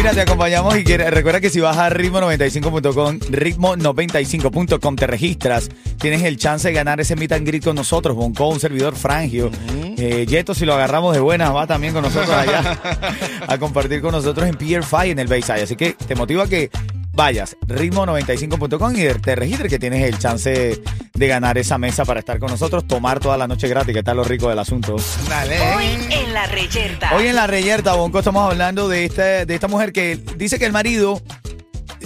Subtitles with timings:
[0.00, 6.22] Mira, te acompañamos y quiere- recuerda que si vas a ritmo95.com, ritmo95.com, te registras, tienes
[6.22, 9.50] el chance de ganar ese meet and greet con nosotros, Bonco, un servidor frangio.
[9.98, 12.80] Eh, Yeto, si lo agarramos de buenas, va también con nosotros allá
[13.46, 15.64] a compartir con nosotros en Pier 5 en el Bayside.
[15.64, 16.70] Así que te motiva a que
[17.12, 20.80] vayas, ritmo95.com y te registres que tienes el chance
[21.14, 24.14] de ganar esa mesa para estar con nosotros, tomar toda la noche gratis, que está
[24.14, 24.96] lo rico del asunto.
[25.28, 25.60] Dale.
[25.74, 27.14] Hoy en la reyerta.
[27.14, 30.66] Hoy en la reyerta, Bonco, estamos hablando de esta, de esta mujer que dice que
[30.66, 31.20] el marido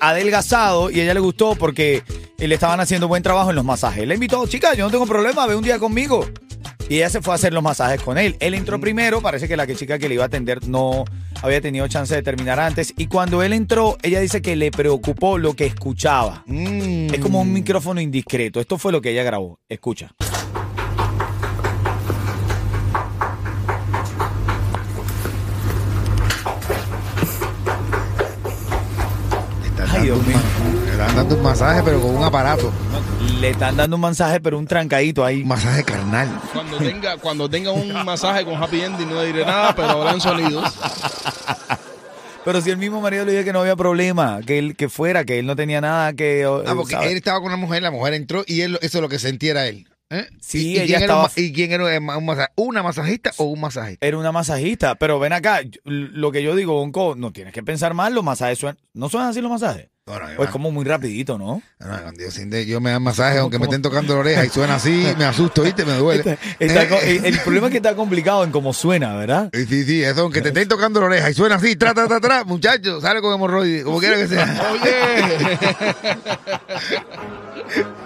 [0.00, 2.02] ha adelgazado y a ella le gustó porque
[2.36, 4.06] le estaban haciendo buen trabajo en los masajes.
[4.06, 6.26] Le invitó, chica, yo no tengo problema, ve un día conmigo.
[6.90, 8.36] Y ella se fue a hacer los masajes con él.
[8.40, 11.04] Él entró primero, parece que la que chica que le iba a atender no
[11.42, 12.94] había tenido chance de terminar antes.
[12.96, 16.44] Y cuando él entró, ella dice que le preocupó lo que escuchaba.
[16.46, 17.12] Mm.
[17.12, 18.58] Es como un micrófono indiscreto.
[18.58, 19.58] Esto fue lo que ella grabó.
[19.68, 20.14] Escucha.
[29.90, 30.36] Ay, Dios mío.
[30.98, 32.72] Le están dando un masaje, pero con un aparato.
[33.40, 35.42] Le están dando un mensaje, pero un trancadito ahí.
[35.42, 36.28] Un masaje carnal.
[36.52, 40.74] Cuando tenga, cuando tenga un masaje con happy ending no diré nada, pero habrán sonidos.
[42.44, 45.26] Pero si el mismo marido le dijo que no había problema, que él que fuera,
[45.26, 46.44] que él no tenía nada que.
[46.66, 47.10] Ah, porque ¿sabes?
[47.10, 49.50] él estaba con una mujer, la mujer entró y él, eso es lo que sentía
[49.50, 49.86] era él.
[50.08, 50.26] ¿Eh?
[50.40, 52.50] Sí, ¿Y, ella quién era estaba- un ma- ¿Y quién era un ma- un masa-
[52.56, 54.06] ¿Una masajista o un masajista?
[54.06, 57.92] Era una masajista, pero ven acá, lo que yo digo, Bonco, no tienes que pensar
[57.92, 59.88] mal, los masajes suenan, ¿no suenan así los masajes?
[60.08, 61.60] No, no, O es como muy rapidito, ¿no?
[61.80, 62.22] no, no, cuando
[62.64, 65.62] yo, me dan masaje, aunque me estén tocando la oreja y suena así, me asusto,
[65.62, 65.84] ¿viste?
[65.84, 66.38] Me duele.
[66.58, 69.50] Está Eh, co- el, el problema es que está complicado en cómo suena, ¿verdad?
[69.52, 72.06] Sí, sí, sí, eso, aunque te estén tocando la oreja y suena así, tra, tra,
[72.08, 74.70] tra, tra, muchacho, sale con hemorroides, como quiera que sea.
[74.72, 75.58] Oye,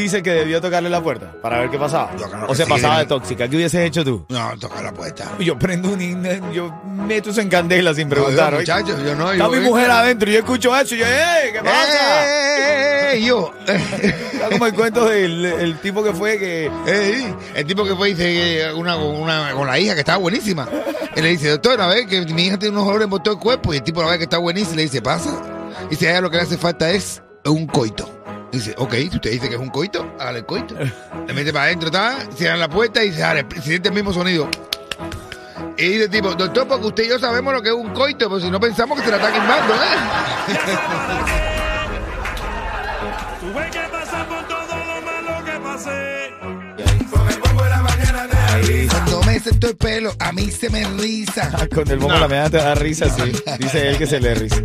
[0.00, 2.10] Tú dices que debió tocarle la puerta para ver qué pasaba.
[2.18, 3.46] Yo creo O que se sí, pasaba de tóxica.
[3.48, 4.24] ¿Qué hubieses hecho tú?
[4.30, 5.32] No, toca la puerta.
[5.38, 6.72] Yo prendo un in- yo
[7.06, 8.54] meto eso en candela sin No, preguntar.
[8.54, 11.50] muchacho, yo no, Está yo- mi mujer adentro y yo escucho eso y yo, ¡eh!
[11.52, 12.26] ¿Qué pasa?
[12.26, 13.52] ¡Eh, eh, yo!
[13.66, 16.70] Está como el cuento del el tipo que fue que.
[16.86, 20.16] Eh, el tipo que fue dice eh, una, con una con la hija que estaba
[20.16, 20.66] buenísima.
[21.14, 23.40] Él le dice, doctor, a ver, que mi hija tiene unos olores por todo el
[23.40, 23.74] cuerpo.
[23.74, 25.30] Y el tipo la ve que está buenísima y le dice, pasa.
[25.88, 28.19] Y dice, a ella lo que le hace falta es un coito.
[28.52, 30.74] Dice, ok, si usted dice que es un coito, hágale el coito.
[31.26, 34.48] Le mete para adentro, está, cierra la puerta y se abre, siente el mismo sonido.
[35.76, 38.28] Y dice el tipo, doctor, porque usted y yo sabemos lo que es un coito,
[38.28, 39.96] pero si no pensamos que se la está quemando, ¿eh?
[43.40, 46.30] Tuve que pasar por todo lo malo que pasé.
[48.90, 51.50] Cuando me secto el pelo, a mí se me risa.
[51.54, 53.32] Ah, Con el bombo la te da risa, sí.
[53.58, 54.62] Dice él que se le risa.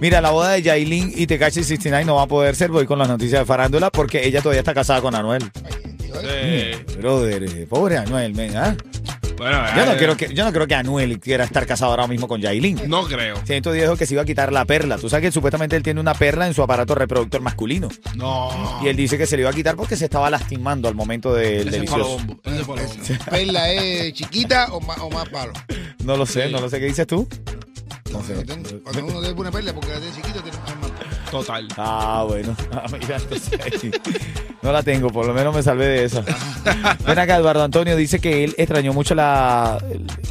[0.00, 2.70] Mira, la boda de Yailin y Tekashi 69 no va a poder ser.
[2.70, 5.42] Voy con las noticias de farándula porque ella todavía está casada con Anuel.
[6.24, 8.76] eh, Brother, eh, pobre Anuel, men, ¿ah?
[9.36, 12.06] bueno, Yo no, eh, creo que, yo no creo que Anuel quiera estar casado ahora
[12.06, 12.80] mismo con Yailin.
[12.86, 13.36] No creo.
[13.44, 14.98] Siento dijo que se iba a quitar la perla.
[14.98, 17.88] Tú sabes que supuestamente él tiene una perla en su aparato reproductor masculino.
[18.14, 18.80] No.
[18.84, 21.34] Y él dice que se le iba a quitar porque se estaba lastimando al momento
[21.34, 22.18] del es delicioso.
[22.44, 22.84] Ese es palombo.
[23.30, 25.52] ¿Perla es chiquita o más, o más palo?
[26.04, 26.78] No lo sé, no lo sé.
[26.78, 27.28] ¿Qué dices tú?
[28.12, 28.34] No sé.
[28.82, 30.92] Cuando uno debe una perla porque la de chiquito tiene más palo.
[31.30, 31.68] Total.
[31.76, 32.54] Ah, bueno.
[32.72, 33.92] Ah, mira, entonces,
[34.62, 36.22] no la tengo, por lo menos me salvé de esa.
[37.06, 39.78] Ven acá, Eduardo Antonio dice que él extrañó mucho la,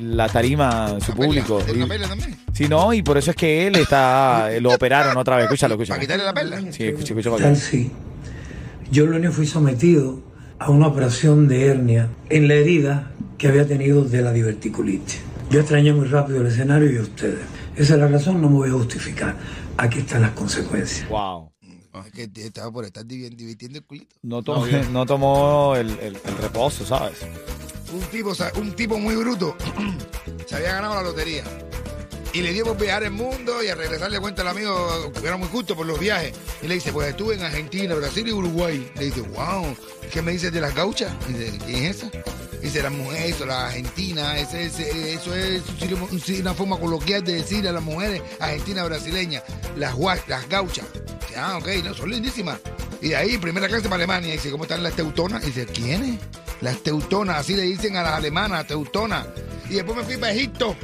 [0.00, 1.62] la tarima, su ¿La público.
[1.68, 2.36] Y- una perla también?
[2.52, 5.44] Sí, no, y por eso es que él está, lo operaron otra vez.
[5.44, 5.96] Escúchalo, escúchalo.
[5.96, 6.72] ¿Para quitarle la perla?
[6.72, 7.54] Sí, escucha, escucha.
[8.90, 10.20] Yo lunes fui sometido
[10.58, 15.20] a una operación de hernia en la herida que había tenido de la diverticulitis.
[15.50, 17.40] Yo extrañé muy rápido el escenario y a ustedes.
[17.76, 19.36] Esa es la razón, no me voy a justificar.
[19.78, 21.08] Aquí están las consecuencias.
[21.08, 21.50] Wow.
[22.06, 24.16] Es que estaba por estar divi- divirtiendo el culito.
[24.22, 27.18] No tomó, no tomó el, el- el reposo, ¿sabes?
[27.92, 29.54] Un tipo, un tipo muy bruto
[30.46, 31.44] se había ganado la lotería.
[32.34, 35.26] Y le dio por viajar el mundo y a regresar le cuenta al amigo que
[35.26, 36.32] era muy justo por los viajes.
[36.62, 38.90] Y le dice, pues estuve en Argentina, Brasil y Uruguay.
[38.96, 39.76] Le dice, wow,
[40.10, 41.12] ¿qué me dices de las gauchas?
[41.28, 42.10] Y dice, ¿quién es esa?
[42.62, 47.24] Dice, las mujeres, eso, la Argentina, ese, ese- eso es un- un- una forma coloquial
[47.24, 49.42] de decir a las mujeres argentinas brasileñas,
[49.76, 50.86] las, gua- las gauchas.
[51.20, 52.58] Dice, ah, ok, no, son lindísimas.
[53.00, 55.42] Y de ahí, primera clase para Alemania, dice, ¿cómo están las teutonas?
[55.42, 56.20] Y dice, ¿quiénes?
[56.60, 59.26] Las teutonas, así le dicen a las alemanas, teutonas.
[59.68, 60.76] Y después me fui para Egipto.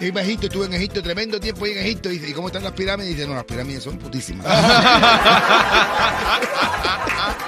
[0.00, 2.08] Y para Egipto, estuve en Egipto, tremendo tiempo ahí en Egipto.
[2.08, 3.14] Dice, ¿y cómo están las pirámides?
[3.14, 4.46] Dice, no, las pirámides son putísimas.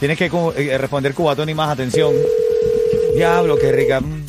[0.00, 1.70] Tienes que cu- eh, responder Cubatón y más.
[1.70, 2.12] Atención.
[3.14, 4.00] Diablo, qué rica.
[4.00, 4.24] Mm.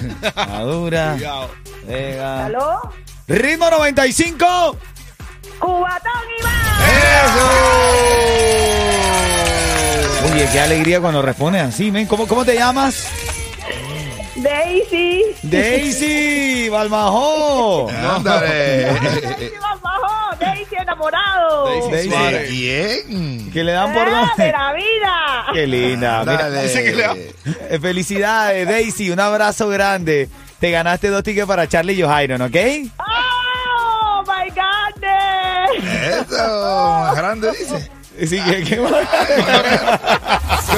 [0.36, 1.14] Madura.
[1.16, 1.50] Cuidado.
[1.86, 2.46] Vega.
[2.46, 2.80] ¿Aló?
[3.28, 4.76] Ritmo 95.
[5.58, 6.60] ¡Cubatón y más!
[10.32, 12.06] Oye, qué alegría cuando respondes así, men.
[12.06, 13.08] ¿Cómo, cómo te llamas?
[14.36, 15.22] Daisy.
[15.42, 17.88] Daisy Balmajó.
[17.90, 18.84] Ándale.
[18.84, 19.52] Daisy
[20.40, 21.90] Daisy enamorado.
[21.90, 22.10] Daisy.
[22.48, 23.50] ¿Quién?
[23.52, 25.46] Que le dan por Ah, de la vida.
[25.52, 26.20] Qué linda.
[26.24, 27.04] Mira, dice que le
[27.70, 29.10] Eh, Felicidades, Daisy.
[29.10, 30.28] Un abrazo grande.
[30.58, 32.56] Te ganaste dos tickets para Charlie y Johairon, ¿ok?
[32.98, 36.26] Oh, my goodness.
[36.28, 37.90] Eso, grande dice.
[38.26, 38.78] Sí, que, que- ¿Qué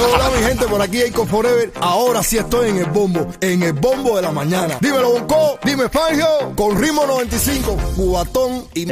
[0.00, 0.66] hola mi gente?
[0.66, 1.72] Por aquí Eiko Forever.
[1.80, 4.76] Ahora sí estoy en el bombo, en el bombo de la mañana.
[4.80, 8.86] Dímelo Bonco, dime Fangio, con ritmo 95, cubatón y...